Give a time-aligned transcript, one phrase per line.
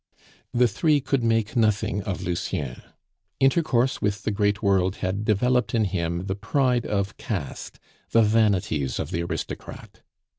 [0.51, 2.81] The three could make nothing of Lucien.
[3.39, 7.77] Intercourse with the great world had developed in him the pride of caste,
[8.09, 10.01] the vanities of the aristocrat.